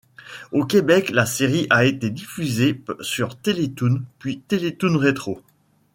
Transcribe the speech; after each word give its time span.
Au 0.51 0.65
Québec, 0.65 1.11
la 1.11 1.27
série 1.27 1.67
a 1.69 1.85
été 1.85 2.09
diffusée 2.09 2.81
sur 3.01 3.37
Télétoon 3.39 4.01
puis 4.17 4.39
Télétoon 4.39 4.97
Rétro. 4.97 5.43